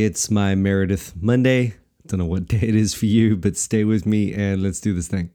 [0.00, 1.74] It's my Meredith Monday.
[2.06, 4.94] Don't know what day it is for you, but stay with me and let's do
[4.94, 5.30] this thing.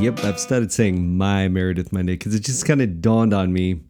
[0.00, 3.80] Yep, I've started saying my Meredith Monday because it just kind of dawned on me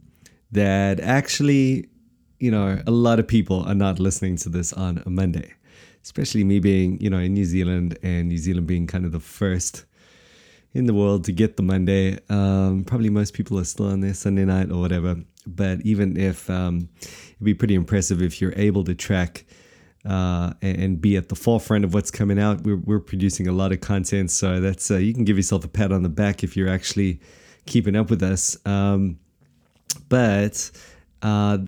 [0.50, 1.90] that actually,
[2.38, 5.52] you know, a lot of people are not listening to this on a Monday,
[6.02, 9.20] especially me being, you know, in New Zealand and New Zealand being kind of the
[9.20, 9.84] first
[10.72, 12.18] in the world to get the Monday.
[12.28, 15.16] Um, probably most people are still on their Sunday night or whatever.
[15.46, 19.44] But even if um, it'd be pretty impressive if you're able to track
[20.04, 22.62] uh, and, be at the forefront of what's coming out.
[22.62, 25.68] We're, we're producing a lot of content, so that's uh, you can give yourself a
[25.68, 27.20] pat on the back if you're actually
[27.66, 28.56] keeping up with us.
[28.66, 29.18] Um,
[30.08, 30.70] but
[31.22, 31.58] uh,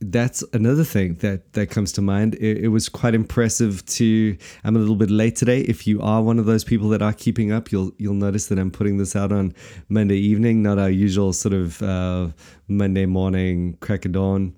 [0.00, 2.34] that's another thing that that comes to mind.
[2.36, 4.36] It, it, was quite impressive to.
[4.64, 5.60] I'm a little bit late today.
[5.60, 8.58] If you are one of those people that are keeping up, you'll you'll notice that
[8.58, 9.54] I'm putting this out on
[9.90, 12.28] Monday evening, not our usual sort of uh,
[12.68, 14.54] Monday morning crack of dawn.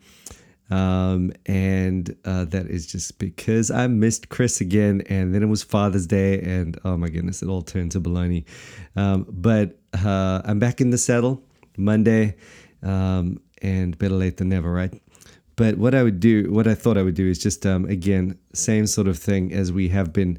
[0.70, 5.62] Um, and uh, that is just because I missed Chris again, and then it was
[5.62, 8.44] Father's Day, and oh my goodness, it all turned to baloney.
[8.94, 11.42] Um, but uh, I'm back in the saddle
[11.76, 12.36] Monday,
[12.82, 14.92] um, and better late than never, right?
[15.56, 18.38] But what I would do, what I thought I would do, is just um, again,
[18.52, 20.38] same sort of thing as we have been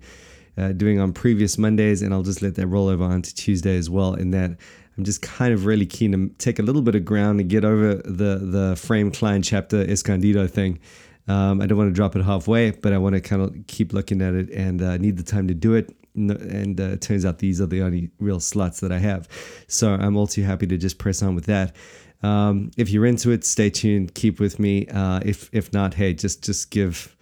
[0.58, 3.90] uh, doing on previous Mondays, and I'll just let that roll over onto Tuesday as
[3.90, 4.14] well.
[4.14, 4.58] In that
[4.98, 7.64] I'm just kind of really keen to take a little bit of ground and get
[7.64, 10.80] over the the frame Kline chapter Escondido thing.
[11.30, 13.94] Um, I don't want to drop it halfway, but I want to kind of keep
[13.94, 15.96] looking at it and uh, need the time to do it.
[16.16, 19.30] And uh, it turns out these are the only real slots that I have.
[19.68, 21.76] So I'm all too happy to just press on with that.
[22.22, 24.14] Um, if you're into it, stay tuned.
[24.14, 24.88] Keep with me.
[24.88, 27.16] Uh, if if not, hey, just just give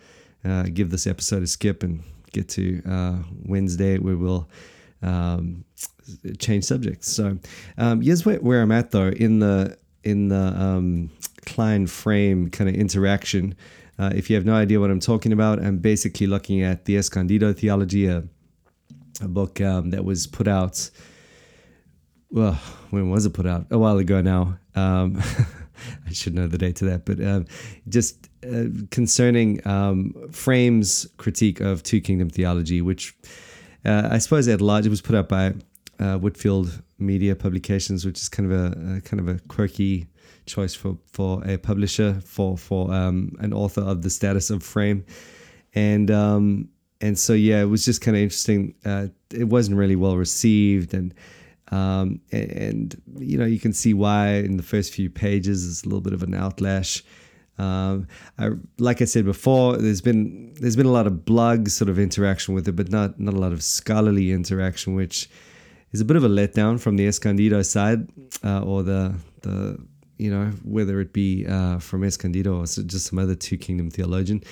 [0.44, 4.50] uh, give this episode a skip and get to uh, Wednesday we'll
[5.02, 5.64] um,
[6.39, 7.09] change subjects.
[7.09, 7.38] So
[7.78, 11.11] um, here's where, where, I'm at though in the in the um,
[11.45, 13.55] Kline frame kind of interaction.
[14.00, 16.98] Uh, if you have no idea what I'm talking about, I'm basically looking at the
[16.98, 18.23] Escondido theology, a,
[19.21, 20.89] a book um, that was put out.
[22.30, 22.54] Well,
[22.89, 23.67] when was it put out?
[23.71, 24.58] A while ago now.
[24.76, 25.21] Um,
[26.08, 27.45] I should know the date to that, but um,
[27.88, 33.15] just uh, concerning um, Frame's critique of Two Kingdom theology, which
[33.86, 35.54] uh, I suppose at large it was put out by
[35.99, 40.08] uh, Whitefield Media Publications, which is kind of a, a, kind of a quirky
[40.45, 45.05] choice for, for a publisher for for um, an author of the status of Frame,
[45.76, 46.70] and um,
[47.02, 48.73] and so yeah, it was just kind of interesting.
[48.83, 51.14] Uh, it wasn't really well received, and
[51.72, 55.88] um, and, you know you can see why in the first few pages is a
[55.88, 57.04] little bit of an outlash.
[57.58, 58.08] Um,
[58.38, 61.98] I, like I said before, there's been there's been a lot of blog sort of
[61.98, 65.30] interaction with it, but not not a lot of scholarly interaction, which
[65.92, 68.08] is a bit of a letdown from the Escondido side
[68.44, 69.80] uh, or the the
[70.17, 74.44] you know whether it be uh, from Escondido or just some other two kingdom theologian.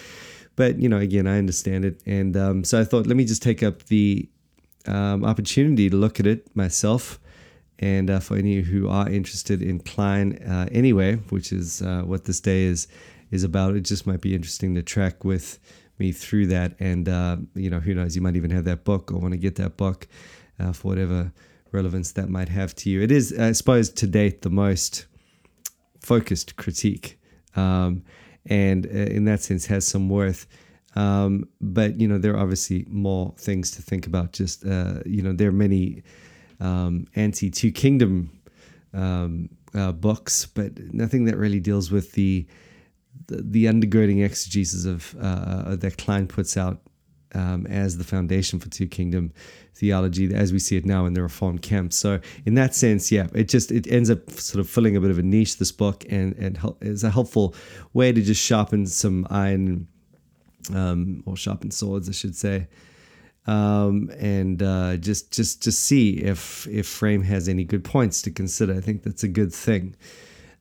[0.55, 3.43] But you know, again, I understand it, and um, so I thought let me just
[3.43, 4.27] take up the
[4.87, 7.19] um, opportunity to look at it myself.
[7.79, 12.23] And uh, for any who are interested in Kline uh, anyway, which is uh, what
[12.23, 12.87] this day is
[13.31, 15.59] is about, it just might be interesting to track with
[15.99, 16.75] me through that.
[16.79, 19.37] And uh, you know, who knows, you might even have that book or want to
[19.37, 20.07] get that book
[20.59, 21.33] uh, for whatever
[21.71, 23.01] relevance that might have to you.
[23.01, 25.05] It is, I suppose, to date the most
[25.99, 27.19] focused critique,
[27.55, 28.03] um,
[28.45, 30.47] and uh, in that sense has some worth.
[30.95, 34.31] Um, but you know, there are obviously more things to think about.
[34.31, 36.03] Just uh, you know, there are many
[36.59, 38.31] um, anti Two Kingdom
[38.93, 42.45] um, uh, books, but nothing that really deals with the
[43.27, 46.81] the, the undergirding exegesis of uh, that Kline puts out
[47.33, 49.33] um, as the foundation for Two Kingdom
[49.75, 51.91] theology as we see it now in the Reformed camp.
[51.91, 55.11] So in that sense, yeah, it just it ends up sort of filling a bit
[55.11, 55.57] of a niche.
[55.57, 57.53] This book and and is a helpful
[57.93, 59.87] way to just sharpen some iron,
[60.73, 62.67] um, or sharpen swords, I should say.
[63.47, 68.31] Um, and uh, just just just see if if Frame has any good points to
[68.31, 68.73] consider.
[68.73, 69.95] I think that's a good thing.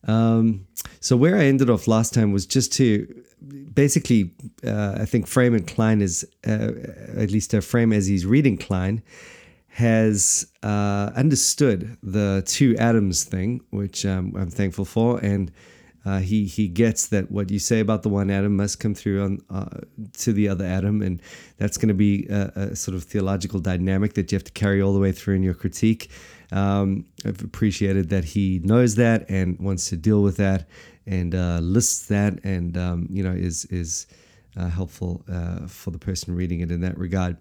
[0.07, 0.67] Um,
[1.01, 3.07] so where I ended off last time was just to
[3.73, 4.33] basically,
[4.67, 6.71] uh, I think Frame and Kline is, uh,
[7.17, 9.03] at least a Frame as he's reading Kline,
[9.69, 15.51] has uh, understood the two atoms thing, which um, I'm thankful for, and
[16.05, 19.23] uh, he he gets that what you say about the one atom must come through
[19.23, 19.81] on uh,
[20.19, 21.23] to the other atom, and
[21.57, 24.83] that's going to be a, a, sort of theological dynamic that you have to carry
[24.83, 26.11] all the way through in your critique.
[26.53, 30.69] Um, I've appreciated that he knows that and wants to deal with that
[31.07, 34.07] and uh, lists that and um, you know is is
[34.57, 37.37] uh, helpful uh, for the person reading it in that regard.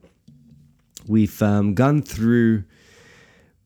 [1.07, 2.63] We've um, gone through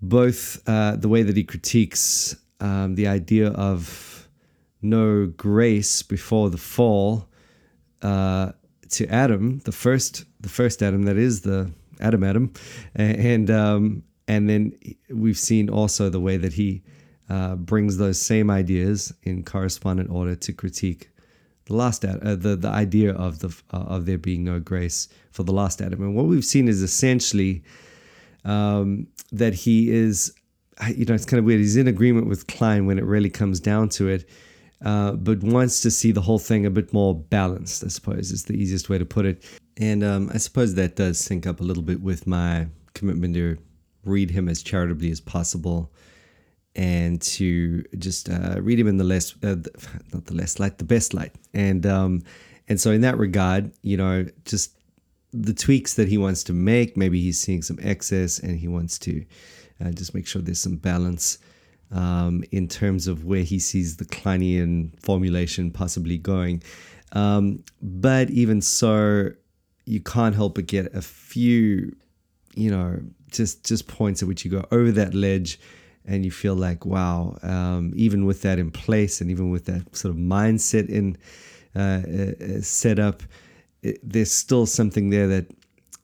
[0.01, 4.16] both uh, the way that he critiques um, the idea of
[4.81, 7.27] no grace before the fall
[8.01, 8.51] uh,
[8.89, 12.53] to Adam, the first, the first Adam, that is the Adam Adam,
[12.95, 14.73] and um, and then
[15.09, 16.83] we've seen also the way that he
[17.29, 21.09] uh, brings those same ideas in correspondent order to critique
[21.67, 25.07] the last Adam, uh, the the idea of the uh, of there being no grace
[25.31, 26.01] for the last Adam.
[26.01, 27.63] And what we've seen is essentially
[28.45, 30.33] um, that he is,
[30.95, 31.59] you know, it's kind of weird.
[31.59, 34.27] He's in agreement with Kline when it really comes down to it.
[34.83, 38.43] Uh, but wants to see the whole thing a bit more balanced, I suppose, is
[38.43, 39.43] the easiest way to put it.
[39.77, 43.57] And um, I suppose that does sync up a little bit with my commitment to
[44.03, 45.91] read him as charitably as possible
[46.75, 49.55] and to just uh, read him in the less, uh,
[50.13, 51.33] not the less light, the best light.
[51.53, 52.21] And um,
[52.67, 54.77] and so in that regard, you know, just
[55.31, 58.99] the tweaks that he wants to make, maybe he's seeing some excess, and he wants
[58.99, 59.25] to
[59.83, 61.39] uh, just make sure there's some balance
[61.91, 66.61] um, in terms of where he sees the Klinean formulation possibly going.
[67.13, 69.31] Um, but even so,
[69.85, 71.95] you can't help but get a few,
[72.55, 72.99] you know,
[73.31, 75.59] just just points at which you go over that ledge
[76.05, 79.95] and you feel like wow um, even with that in place and even with that
[79.95, 81.17] sort of mindset in
[81.75, 83.21] uh, uh, set up
[83.83, 85.45] it, there's still something there that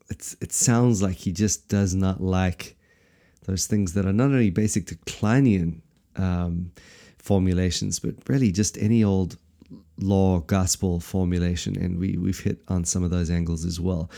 [0.09, 2.75] it's it sounds like he just does not like
[3.45, 4.97] those things that are not only basic to
[6.15, 6.71] um,
[7.17, 9.37] formulations but really just any old
[9.99, 14.09] law gospel formulation and we we've hit on some of those angles as well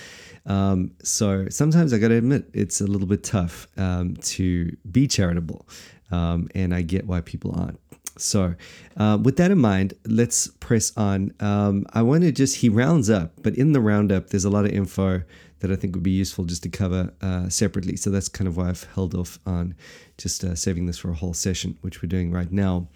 [0.45, 5.07] um, so sometimes I got to admit it's a little bit tough um, to be
[5.07, 5.67] charitable,
[6.11, 7.79] um, and I get why people aren't.
[8.17, 8.55] So,
[8.95, 11.33] uh, with that in mind, let's press on.
[11.41, 14.63] Um, I want to just, he rounds up, but in the roundup, there's a lot
[14.65, 15.23] of info
[15.59, 17.95] that I think would be useful just to cover uh, separately.
[17.95, 19.75] So, that's kind of why I've held off on
[20.17, 22.87] just uh, saving this for a whole session, which we're doing right now.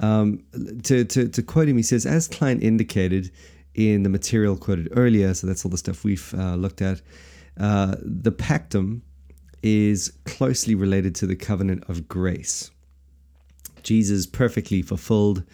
[0.00, 0.44] Um,
[0.84, 3.30] to, to, to quote him, he says, as Kline indicated,
[3.76, 5.34] in the material quoted earlier.
[5.34, 7.02] So that's all the stuff we've uh, looked at.
[7.58, 9.02] Uh, the pactum
[9.62, 12.70] is closely related to the covenant of grace.
[13.82, 15.44] Jesus perfectly fulfilled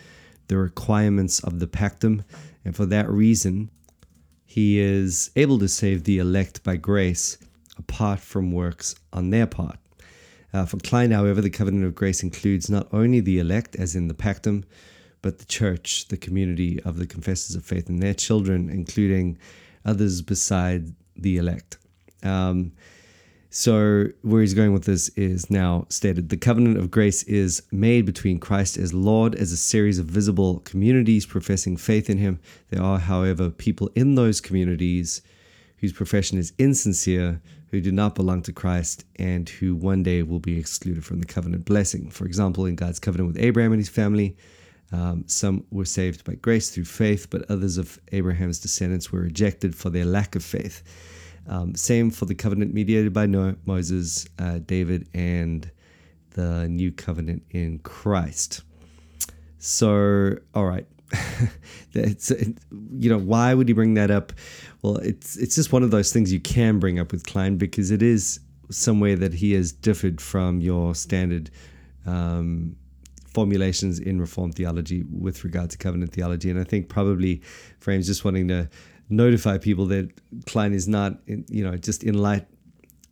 [0.49, 2.25] the requirements of the pactum,
[2.65, 3.71] and for that reason,
[4.53, 7.39] he is able to save the elect by grace
[7.79, 9.79] apart from works on their part.
[10.53, 14.09] Uh, for Kline, however, the covenant of grace includes not only the elect, as in
[14.09, 14.63] the pactum,
[15.23, 19.39] but the church, the community of the confessors of faith, and their children, including
[19.87, 21.79] others beside the elect.
[22.23, 22.73] Um,
[23.55, 28.07] so, where he's going with this is now stated the covenant of grace is made
[28.07, 32.41] between Christ as Lord as a series of visible communities professing faith in him.
[32.71, 35.21] There are, however, people in those communities
[35.77, 40.41] whose profession is insincere, who do not belong to Christ, and who one day will
[40.41, 42.09] be excluded from the covenant blessing.
[42.09, 44.35] For example, in God's covenant with Abraham and his family,
[44.93, 49.75] um, some were saved by grace through faith, but others of Abraham's descendants were rejected
[49.75, 50.83] for their lack of faith.
[51.47, 55.71] Um, same for the covenant mediated by Noah, Moses, uh, David, and
[56.31, 58.63] the new covenant in Christ.
[59.59, 60.87] So, all right.
[61.93, 64.33] it's, you know, why would he bring that up?
[64.83, 67.91] Well, it's it's just one of those things you can bring up with Kline because
[67.91, 71.51] it is somewhere that he has differed from your standard
[72.07, 72.77] um,
[73.33, 76.51] formulations in Reformed theology with regard to covenant theology.
[76.51, 77.43] And I think probably
[77.79, 78.69] Frame's just wanting to
[79.13, 80.11] notify people that
[80.47, 82.47] Kline is not, you know, just in light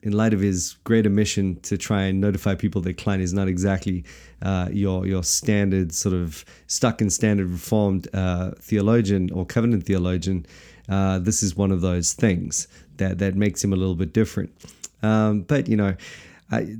[0.02, 3.48] in light of his greater mission to try and notify people that Kline is not
[3.48, 4.04] exactly
[4.42, 10.46] uh, your your standard sort of stuck in standard reformed uh, theologian or covenant theologian,
[10.88, 12.66] uh, this is one of those things
[12.96, 14.50] that that makes him a little bit different.
[15.02, 15.94] Um, but you know,
[16.52, 16.76] I,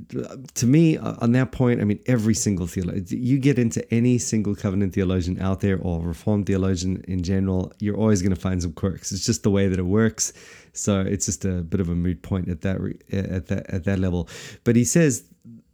[0.55, 4.17] to me, uh, on that point, I mean, every single theologian, you get into any
[4.17, 8.61] single covenant theologian out there or reformed theologian in general, you're always going to find
[8.61, 9.13] some quirks.
[9.13, 10.33] It's just the way that it works.
[10.73, 12.77] So it's just a bit of a moot point at that
[13.11, 14.27] at that at that level.
[14.65, 15.23] But he says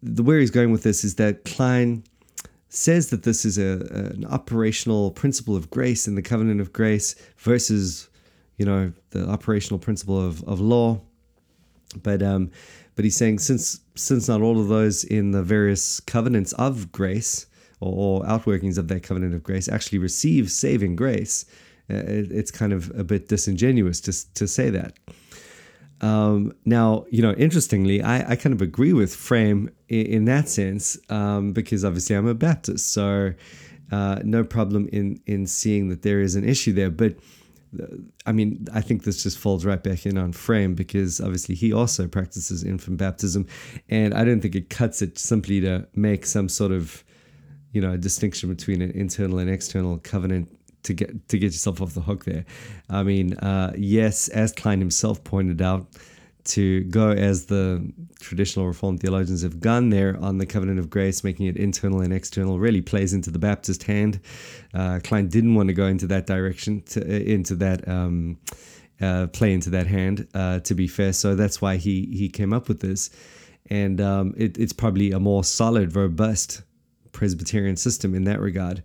[0.03, 2.03] the where he's going with this is that Kline
[2.69, 7.15] says that this is a, an operational principle of grace in the covenant of grace
[7.37, 8.09] versus,
[8.57, 10.99] you know, the operational principle of, of law.
[12.03, 12.51] But um,
[12.97, 17.45] but he's saying since since not all of those in the various covenants of grace
[17.79, 21.45] or, or outworkings of that covenant of grace actually receive saving grace,
[21.91, 24.97] uh, it, it's kind of a bit disingenuous to to say that.
[26.01, 30.49] Um, now, you know, interestingly, I, I kind of agree with Frame in, in that
[30.49, 33.33] sense um, because obviously I'm a Baptist, so
[33.91, 36.89] uh, no problem in in seeing that there is an issue there.
[36.89, 37.17] But
[38.25, 41.74] I mean, I think this just falls right back in on Frame because obviously he
[41.74, 43.45] also practices infant baptism,
[43.89, 47.03] and I don't think it cuts it simply to make some sort of,
[47.74, 50.50] you know, distinction between an internal and external covenant
[50.83, 52.45] to get to get yourself off the hook there.
[52.89, 55.88] I mean, uh, yes, as Kline himself pointed out,
[56.47, 61.23] to go as the traditional Reformed theologians have gone there on the covenant of grace,
[61.23, 64.19] making it internal and external, really plays into the Baptist hand.
[64.73, 67.87] Uh, Kline didn't want to go into that direction, to, uh, into that.
[67.87, 68.37] Um,
[68.99, 71.13] uh, play into that hand, uh, to be fair.
[71.13, 73.11] So that's why he he came up with this,
[73.69, 76.63] and um, it, it's probably a more solid, robust
[77.11, 78.83] Presbyterian system in that regard.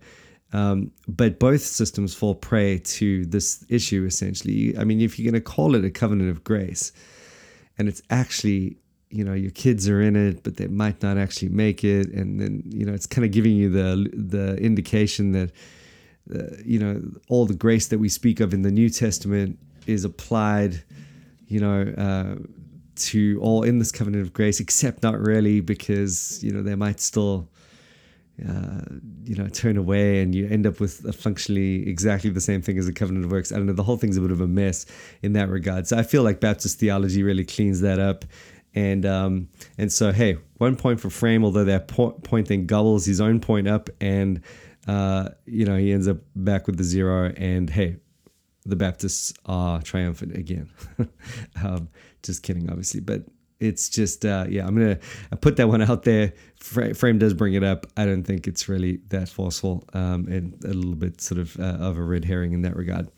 [0.53, 4.77] Um, but both systems fall prey to this issue essentially.
[4.77, 6.91] I mean, if you're going to call it a covenant of grace,
[7.77, 8.77] and it's actually
[9.09, 12.07] you know your kids are in it but they might not actually make it.
[12.07, 15.51] And then you know it's kind of giving you the the indication that
[16.33, 20.05] uh, you know all the grace that we speak of in the new testament is
[20.05, 20.81] applied
[21.47, 22.35] you know uh,
[22.95, 26.99] to all in this covenant of grace except not really because you know they might
[26.99, 27.49] still
[28.41, 28.81] uh,
[29.23, 32.77] you know, turn away and you end up with a functionally exactly the same thing
[32.79, 33.51] as the covenant of works.
[33.51, 33.73] I don't know.
[33.73, 34.85] The whole thing's a bit of a mess
[35.21, 35.87] in that regard.
[35.87, 38.25] So I feel like Baptist theology really cleans that up.
[38.75, 43.05] And um, and so hey, one point for Frame, although that po- point then gobbles
[43.05, 44.41] his own point up, and
[44.87, 47.31] uh, you know he ends up back with the zero.
[47.37, 47.97] And hey,
[48.65, 50.71] the Baptists are triumphant again.
[51.63, 51.89] um,
[52.23, 53.25] just kidding, obviously, but
[53.63, 54.99] it's just uh, yeah i'm gonna
[55.41, 56.33] put that one out there.
[56.57, 57.87] Frame does bring it up.
[57.97, 61.63] I don't think it's really that forceful um, and a little bit sort of uh,
[61.63, 63.09] of a red herring in that regard.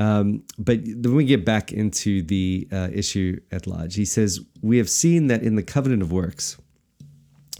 [0.00, 3.94] Um, but then we get back into the uh, issue at large.
[3.94, 6.56] He says we have seen that in the covenant of works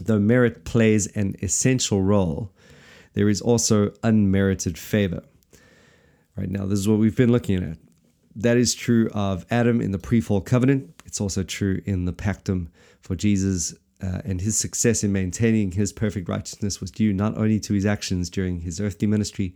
[0.01, 2.51] though merit plays an essential role
[3.13, 5.21] there is also unmerited favor.
[6.35, 7.77] Right now this is what we've been looking at.
[8.35, 10.92] That is true of Adam in the pre-fall covenant.
[11.13, 15.93] It's also true in the pactum for Jesus, uh, and his success in maintaining his
[15.93, 19.53] perfect righteousness was due not only to his actions during his earthly ministry,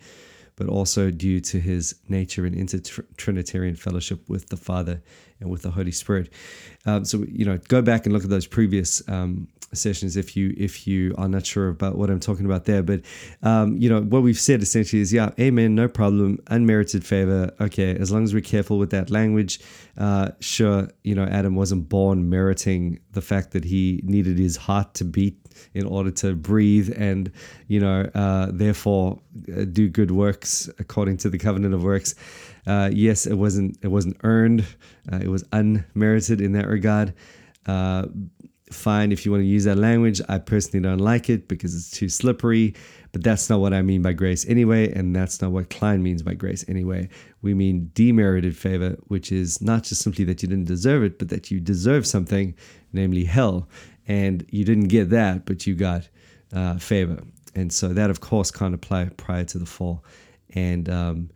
[0.58, 5.02] but also due to his nature and inter-Trinitarian fellowship with the Father
[5.40, 6.34] and with the Holy Spirit.
[6.86, 10.54] Um, so you know, go back and look at those previous um, sessions if you
[10.58, 12.84] if you are not sure about what I'm talking about there.
[12.84, 13.02] But
[13.44, 17.52] um, you know what we've said essentially is yeah, amen, no problem, unmerited favor.
[17.62, 19.60] Okay, as long as we're careful with that language.
[19.98, 24.94] Uh, sure, you know Adam wasn't born meriting the fact that he needed his heart
[24.96, 27.32] to beat in order to breathe and
[27.68, 29.20] you know uh, therefore
[29.56, 32.16] uh, do good works according to the covenant of works.
[32.66, 34.66] Uh, yes, it wasn't it wasn't earned.
[35.12, 37.14] Uh, it was unmerited in that regard.
[37.66, 38.08] Uh,
[38.72, 40.22] fine if you want to use that language.
[40.28, 42.76] I personally don't like it because it's too slippery,
[43.12, 46.22] but that's not what I mean by grace anyway, and that's not what Kline means
[46.22, 47.10] by grace anyway.
[47.42, 51.30] We mean demerited favor, which is not just simply that you didn't deserve it, but
[51.30, 52.56] that you deserve something,
[52.94, 53.70] namely hell,
[54.08, 56.08] and you didn't get that, but you got
[56.54, 57.22] uh, favor.
[57.56, 60.04] And so that, of course, can't apply prior to the fall.
[60.54, 61.30] And um,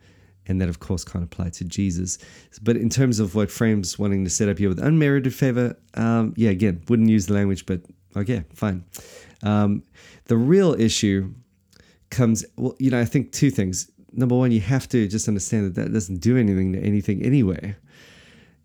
[0.46, 2.18] and that of course can't apply to Jesus.
[2.62, 6.34] But in terms of what Frame's wanting to set up here with unmerited favor, um,
[6.36, 7.80] yeah, again, wouldn't use the language, but
[8.16, 8.84] okay, fine.
[9.42, 9.82] Um,
[10.24, 11.32] the real issue
[12.10, 13.90] comes, well, you know, I think two things.
[14.12, 17.74] Number one, you have to just understand that that doesn't do anything to anything anyway.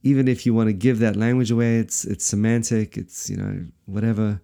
[0.03, 3.65] Even if you want to give that language away, it's it's semantic, it's you know
[3.85, 4.41] whatever,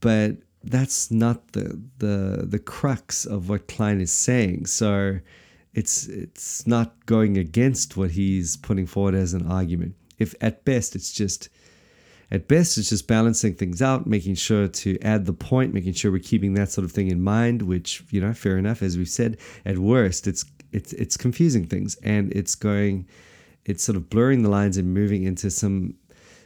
[0.00, 4.66] but that's not the the the crux of what Kline is saying.
[4.66, 5.20] So
[5.72, 9.94] it's it's not going against what he's putting forward as an argument.
[10.18, 11.48] If at best it's just
[12.30, 16.10] at best it's just balancing things out, making sure to add the point, making sure
[16.10, 19.08] we're keeping that sort of thing in mind, which, you know, fair enough, as we've
[19.08, 23.06] said, at worst it's it's it's confusing things and it's going
[23.66, 25.94] it's sort of blurring the lines and moving into some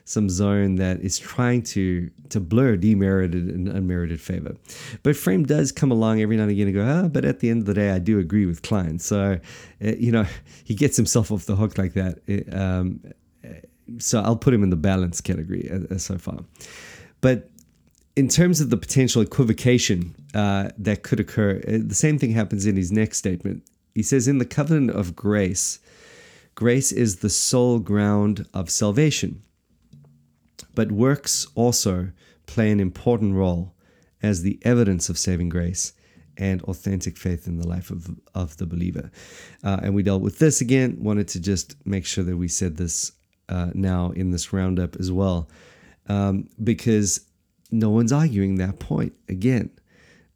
[0.04, 4.56] some zone that is trying to to blur demerited and unmerited favor.
[5.02, 7.48] But Frame does come along every now and again and go, ah, but at the
[7.48, 8.98] end of the day, I do agree with Kline.
[8.98, 9.38] So,
[9.84, 10.26] uh, you know,
[10.64, 12.18] he gets himself off the hook like that.
[12.26, 13.00] Eh, um,
[13.98, 16.40] so I'll put him in the balance category uh, so far.
[17.20, 17.50] But
[18.16, 22.76] in terms of the potential equivocation uh, that could occur, the same thing happens in
[22.76, 23.62] his next statement.
[23.94, 25.80] He says, In the covenant of grace,
[26.54, 29.42] grace is the sole ground of salvation.
[30.74, 32.10] But works also
[32.46, 33.74] play an important role
[34.22, 35.92] as the evidence of saving grace
[36.36, 39.10] and authentic faith in the life of, of the believer.
[39.62, 42.76] Uh, and we dealt with this again, wanted to just make sure that we said
[42.76, 43.12] this
[43.48, 45.48] uh, now in this roundup as well,
[46.08, 47.26] um, because
[47.70, 49.70] no one's arguing that point again.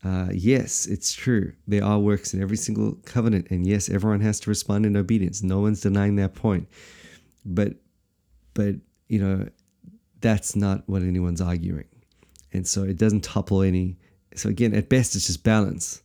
[0.05, 1.53] Uh, yes, it's true.
[1.67, 5.43] There are works in every single covenant, and yes, everyone has to respond in obedience.
[5.43, 6.69] No one's denying that point.
[7.47, 7.77] But,
[8.53, 8.75] but
[9.09, 9.49] you know,
[10.21, 11.87] that's not what anyone's arguing,
[12.53, 13.97] and so it doesn't topple any.
[14.35, 16.03] So again, at best, it's just balance.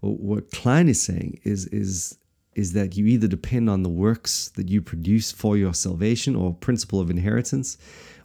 [0.00, 2.18] What Kline is saying is is
[2.54, 6.54] is that you either depend on the works that you produce for your salvation or
[6.54, 7.76] principle of inheritance,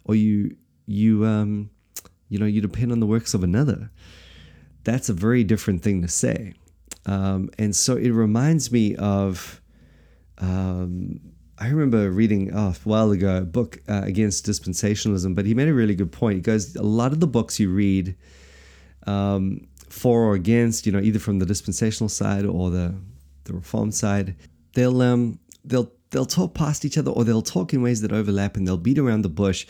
[0.04, 1.70] or you you um,
[2.28, 3.90] you know you depend on the works of another
[4.84, 6.54] that's a very different thing to say.
[7.06, 9.60] Um, and so it reminds me of,
[10.38, 11.20] um,
[11.58, 15.68] I remember reading oh, a while ago a book uh, against dispensationalism, but he made
[15.68, 16.36] a really good point.
[16.36, 18.16] He goes, a lot of the books you read
[19.06, 22.94] um, for or against, you know, either from the dispensational side or the,
[23.44, 24.36] the reform side,
[24.74, 28.56] they'll, um, they'll, they'll talk past each other or they'll talk in ways that overlap
[28.56, 29.66] and they'll beat around the bush.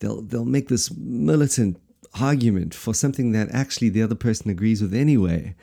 [0.00, 1.78] They'll, they'll make this militant
[2.20, 5.54] argument for something that actually the other person agrees with anyway.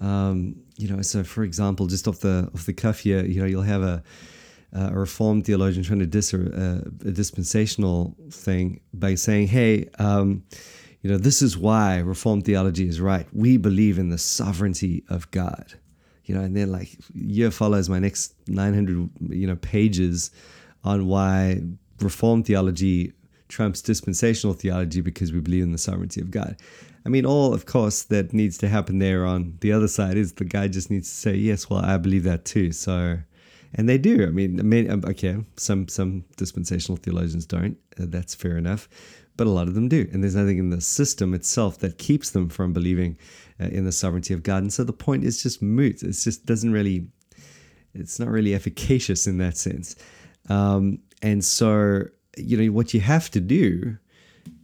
[0.00, 3.46] Um, you know, so for example, just off the off the cuff here, you know,
[3.46, 4.02] you'll have a
[4.72, 10.44] a reformed theologian trying to diss a, a dispensational thing by saying, "Hey, um,
[11.02, 13.26] you know, this is why reformed theology is right.
[13.32, 15.74] We believe in the sovereignty of God."
[16.24, 20.30] You know, and then like year follows my next 900 you know pages
[20.84, 21.60] on why
[22.00, 23.12] reformed theology
[23.50, 26.56] trumps dispensational theology because we believe in the sovereignty of God.
[27.04, 30.34] I mean, all, of course, that needs to happen there on the other side is
[30.34, 32.72] the guy just needs to say, yes, well, I believe that too.
[32.72, 33.18] So,
[33.74, 34.26] and they do.
[34.26, 37.76] I mean, I mean um, okay, some some dispensational theologians don't.
[37.98, 38.88] Uh, that's fair enough,
[39.36, 40.08] but a lot of them do.
[40.12, 43.16] And there's nothing in the system itself that keeps them from believing
[43.60, 44.62] uh, in the sovereignty of God.
[44.62, 46.02] And so the point is just moot.
[46.02, 47.06] It just doesn't really,
[47.94, 49.96] it's not really efficacious in that sense.
[50.48, 52.04] Um, and so
[52.36, 53.96] you know what you have to do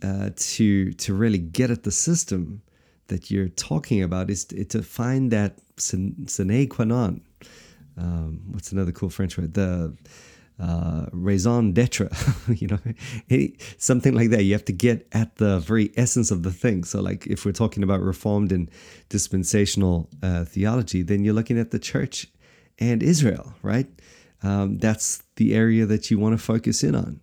[0.03, 2.63] uh, to to really get at the system
[3.09, 7.21] that you're talking about is to, find that sine qua non.
[7.97, 9.55] Um, what's another cool French word?
[9.55, 9.97] The
[10.59, 12.09] uh, raison d'etre,
[12.49, 12.79] you know,
[13.79, 14.45] something like that.
[14.45, 16.85] You have to get at the very essence of the thing.
[16.85, 18.71] So, like, if we're talking about reformed and
[19.09, 22.27] dispensational uh, theology, then you're looking at the church
[22.79, 23.87] and Israel, right?
[24.43, 27.21] Um, that's the area that you want to focus in on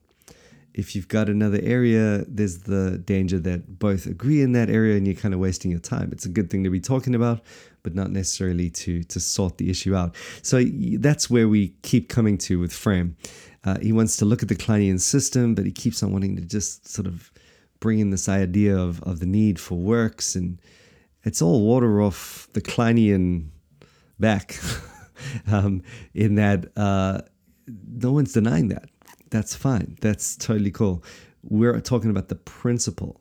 [0.73, 5.05] if you've got another area, there's the danger that both agree in that area and
[5.05, 6.09] you're kind of wasting your time.
[6.11, 7.41] It's a good thing to be talking about,
[7.83, 10.15] but not necessarily to to sort the issue out.
[10.41, 10.63] So
[10.97, 13.15] that's where we keep coming to with Frame.
[13.63, 16.41] Uh, he wants to look at the Klinean system, but he keeps on wanting to
[16.41, 17.31] just sort of
[17.79, 20.59] bring in this idea of, of the need for works, and
[21.23, 23.49] it's all water off the Klinean
[24.19, 24.57] back.
[25.51, 25.83] um,
[26.13, 27.21] in that uh,
[27.67, 28.89] no one's denying that
[29.33, 29.97] that's fine.
[29.99, 31.03] That's totally cool.
[31.41, 33.19] We're talking about the principle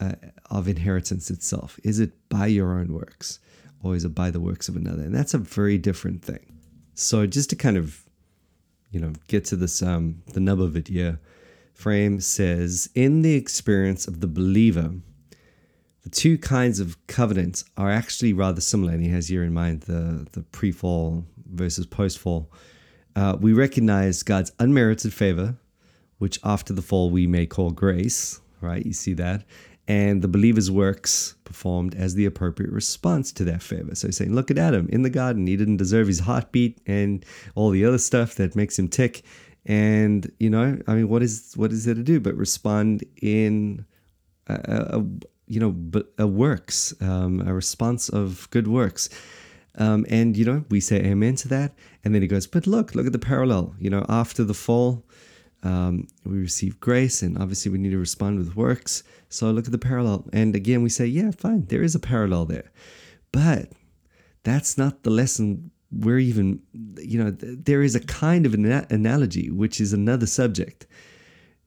[0.00, 0.16] uh,
[0.50, 1.78] of inheritance itself.
[1.84, 3.38] Is it by your own works
[3.80, 5.04] or is it by the works of another?
[5.04, 6.58] And that's a very different thing.
[6.94, 8.04] So just to kind of,
[8.90, 11.20] you know, get to this, um, the nub of it here,
[11.74, 14.94] Frame says, in the experience of the believer,
[16.02, 18.92] the two kinds of covenants are actually rather similar.
[18.94, 22.50] And he has here in mind the, the pre-fall versus post-fall
[23.16, 25.56] uh, we recognize God's unmerited favor,
[26.18, 28.84] which after the fall we may call grace, right?
[28.84, 29.44] You see that.
[29.88, 33.94] And the believer's works performed as the appropriate response to that favor.
[33.94, 35.46] So he's saying, look at Adam in the garden.
[35.46, 37.24] He didn't deserve his heartbeat and
[37.54, 39.22] all the other stuff that makes him tick.
[39.64, 43.86] And, you know, I mean, what is what is there to do but respond in
[44.48, 45.04] a, a
[45.48, 49.08] you know, a works, um, a response of good works.
[49.76, 51.74] Um, and, you know, we say amen to that.
[52.02, 53.74] And then he goes, but look, look at the parallel.
[53.78, 55.04] You know, after the fall,
[55.62, 59.02] um, we receive grace, and obviously we need to respond with works.
[59.28, 60.28] So look at the parallel.
[60.32, 62.70] And again, we say, yeah, fine, there is a parallel there.
[63.32, 63.72] But
[64.44, 66.62] that's not the lesson we're even,
[66.98, 70.86] you know, there is a kind of an analogy, which is another subject.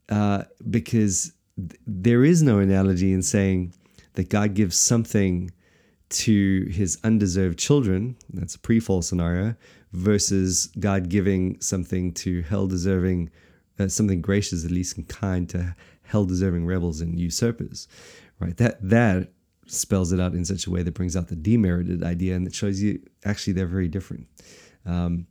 [0.09, 3.73] Uh, because th- there is no analogy in saying
[4.13, 5.51] that God gives something
[6.09, 9.55] to his undeserved children, that's a pre fall scenario,
[9.93, 13.29] versus God giving something to hell deserving,
[13.79, 17.87] uh, something gracious, at least and kind to hell deserving rebels and usurpers,
[18.39, 18.57] right?
[18.57, 19.31] That, that
[19.67, 22.55] spells it out in such a way that brings out the demerited idea and it
[22.55, 24.27] shows you actually they're very different.
[24.85, 25.27] Um,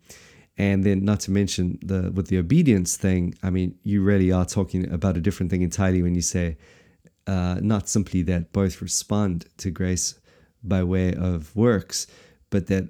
[0.56, 4.44] and then, not to mention the with the obedience thing, I mean, you really are
[4.44, 6.56] talking about a different thing entirely when you say
[7.28, 10.18] uh, not simply that both respond to grace
[10.62, 12.06] by way of works,
[12.50, 12.88] but that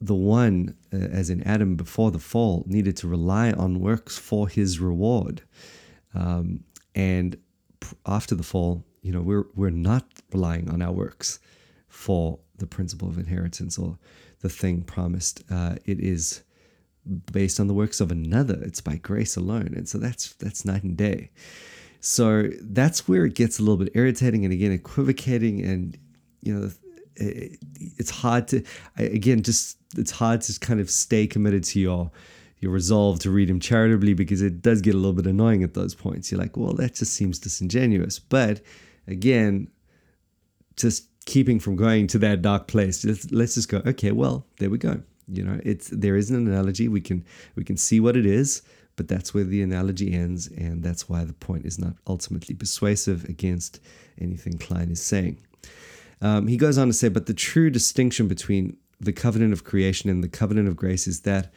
[0.00, 4.48] the one, uh, as in Adam before the fall, needed to rely on works for
[4.48, 5.42] his reward.
[6.14, 7.36] Um, and
[8.04, 11.38] after the fall, you know, we're, we're not relying on our works
[11.88, 13.98] for the principle of inheritance or
[14.40, 15.44] the thing promised.
[15.50, 16.42] Uh, it is
[17.32, 18.60] based on the works of another.
[18.62, 21.30] It's by grace alone, and so that's that's night and day.
[22.00, 25.98] So that's where it gets a little bit irritating and again equivocating, and
[26.42, 26.70] you know
[27.16, 28.62] it's hard to
[28.96, 32.10] again just it's hard to kind of stay committed to your
[32.62, 35.74] your resolve to read him charitably because it does get a little bit annoying at
[35.74, 36.30] those points.
[36.30, 38.20] You're like, well, that just seems disingenuous.
[38.20, 38.60] But
[39.08, 39.68] again,
[40.76, 44.70] just keeping from going to that dark place, just, let's just go, okay, well, there
[44.70, 45.02] we go.
[45.26, 46.88] You know, it's there is an analogy.
[46.88, 47.24] We can
[47.56, 48.62] we can see what it is,
[48.96, 53.24] but that's where the analogy ends, and that's why the point is not ultimately persuasive
[53.24, 53.80] against
[54.20, 55.38] anything Kline is saying.
[56.22, 60.08] Um, he goes on to say, but the true distinction between the covenant of creation
[60.08, 61.52] and the covenant of grace is that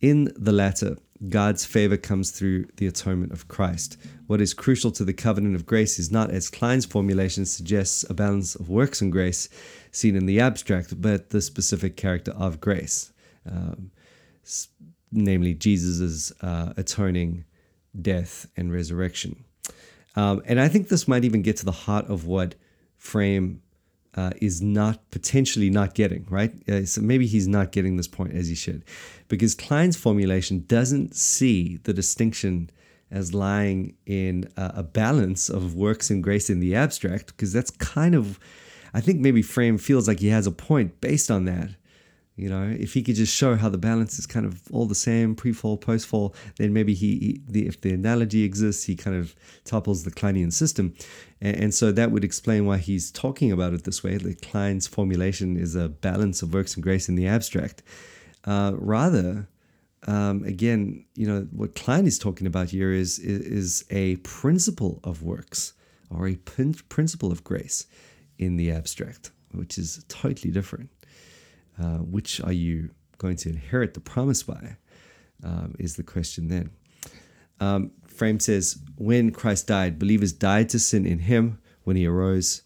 [0.00, 0.96] in the latter,
[1.28, 3.96] God's favor comes through the atonement of Christ.
[4.26, 8.14] What is crucial to the covenant of grace is not, as Kline's formulation suggests, a
[8.14, 9.48] balance of works and grace
[9.90, 13.12] seen in the abstract, but the specific character of grace,
[13.46, 13.90] um,
[15.10, 17.44] namely Jesus' uh, atoning
[18.00, 19.44] death and resurrection.
[20.14, 22.54] Um, and I think this might even get to the heart of what
[22.96, 23.62] Frame
[24.14, 26.52] uh, is not potentially not getting, right?
[26.68, 28.84] Uh, so maybe he's not getting this point as he should,
[29.28, 32.70] because Kline's formulation doesn't see the distinction
[33.10, 38.14] as lying in a balance of works and grace in the abstract, because that's kind
[38.14, 38.38] of,
[38.92, 41.70] I think maybe Frame feels like he has a point based on that.
[42.38, 44.94] You know, if he could just show how the balance is kind of all the
[44.94, 49.34] same, pre-fall, post-fall, then maybe he, he the, if the analogy exists, he kind of
[49.64, 50.94] topples the Klinean system.
[51.40, 54.16] And, and, so that would explain why he's talking about it this way.
[54.18, 57.82] The Kline's formulation is a balance of works and grace in the abstract.
[58.44, 59.48] Uh, rather,
[60.06, 65.00] um, again, you know, what Kline is talking about here is, is, is a principle
[65.02, 65.72] of works
[66.08, 67.86] or a principle of grace
[68.38, 70.88] in the abstract, which is totally different.
[71.80, 74.76] Uh, which are you going to inherit the promise by?
[75.44, 76.70] Um, is the question then.
[77.60, 81.60] Um, Frame says, when Christ died, believers died to sin in him.
[81.84, 82.62] When he arose,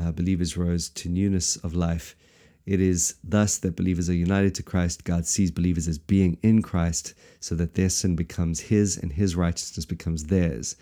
[0.00, 2.16] uh, believers rose to newness of life.
[2.64, 5.04] It is thus that believers are united to Christ.
[5.04, 9.34] God sees believers as being in Christ so that their sin becomes his and his
[9.34, 10.76] righteousness becomes theirs.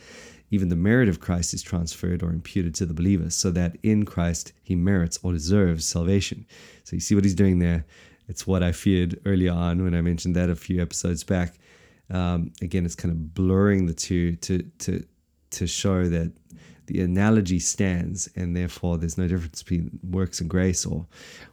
[0.50, 4.04] Even the merit of Christ is transferred or imputed to the believer so that in
[4.04, 6.44] Christ he merits or deserves salvation.
[6.84, 7.84] So you see what he's doing there.
[8.28, 11.54] It's what I feared earlier on when I mentioned that a few episodes back.
[12.10, 15.04] Um, again, it's kind of blurring the two to to
[15.50, 16.32] to show that
[16.86, 21.06] the analogy stands, and therefore there's no difference between works and grace, or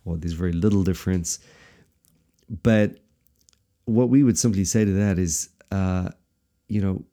[0.06, 1.40] or there's very little difference.
[2.64, 2.98] But
[3.86, 6.10] what we would simply say to that is, uh,
[6.68, 7.04] you know,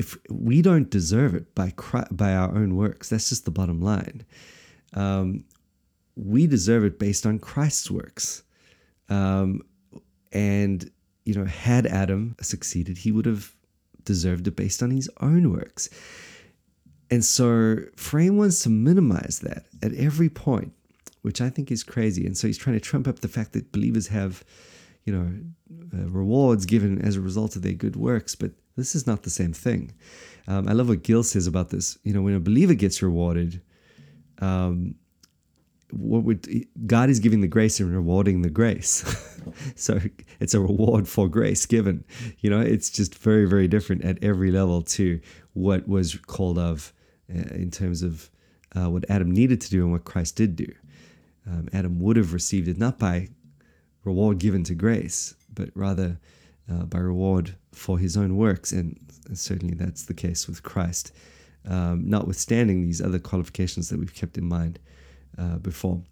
[0.00, 1.68] if we don't deserve it by
[2.10, 4.24] by our own works, that's just the bottom line.
[4.94, 5.44] Um,
[6.16, 8.42] we deserve it based on Christ's works.
[9.08, 9.60] Um,
[10.32, 10.90] and,
[11.24, 13.54] you know, had Adam succeeded, he would have
[14.04, 15.90] deserved it based on his own works.
[17.10, 20.72] And so Frame wants to minimize that at every point,
[21.22, 22.24] which I think is crazy.
[22.26, 24.44] And so he's trying to trump up the fact that believers have,
[25.04, 25.28] you know,
[25.92, 28.34] uh, rewards given as a result of their good works.
[28.34, 29.92] But this is not the same thing.
[30.48, 31.98] Um, I love what Gill says about this.
[32.02, 33.60] You know, when a believer gets rewarded,
[34.40, 34.94] um,
[35.92, 36.46] what would
[36.86, 39.04] God is giving the grace and rewarding the grace.
[39.76, 40.00] so
[40.38, 42.04] it's a reward for grace given.
[42.38, 45.20] You know, it's just very, very different at every level to
[45.52, 46.92] what was called of
[47.28, 48.30] uh, in terms of
[48.76, 50.72] uh, what Adam needed to do and what Christ did do.
[51.46, 53.28] Um, Adam would have received it not by
[54.04, 56.18] reward given to grace, but rather
[56.70, 58.72] uh, by reward for his own works.
[58.72, 58.98] And
[59.34, 61.12] certainly that's the case with Christ,
[61.66, 64.78] um, notwithstanding these other qualifications that we've kept in mind
[65.38, 66.02] uh, before.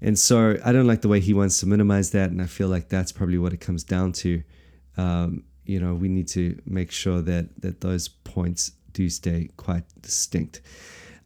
[0.00, 2.30] And so I don't like the way he wants to minimize that.
[2.30, 4.42] And I feel like that's probably what it comes down to.
[4.96, 9.84] Um, you know, we need to make sure that, that those points do stay quite
[10.02, 10.60] distinct.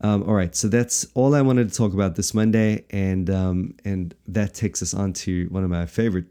[0.01, 3.75] Um, all right, so that's all I wanted to talk about this Monday, and um,
[3.85, 6.27] and that takes us on to one of my favorite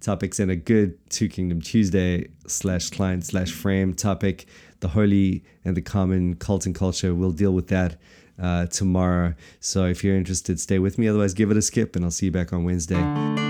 [0.00, 4.46] topics and a good Two Kingdom Tuesday slash Kline slash frame topic,
[4.80, 7.14] the holy and the common cult and culture.
[7.14, 7.96] We'll deal with that
[8.40, 9.34] uh, tomorrow.
[9.60, 11.08] So if you're interested, stay with me.
[11.08, 13.49] Otherwise, give it a skip, and I'll see you back on Wednesday.